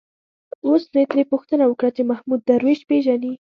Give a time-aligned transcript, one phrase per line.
[0.67, 3.33] اوس مې ترې پوښتنه وکړه چې محمود درویش پېژني.